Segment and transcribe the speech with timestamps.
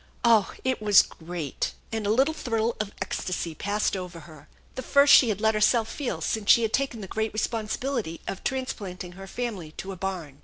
[0.23, 1.73] Oh, it was great!
[1.91, 5.87] And a little thrill of ecstasy passed over her, the first she had let herself
[5.87, 10.39] feel since she had taken the great responsibility of transplanting her family to a barn.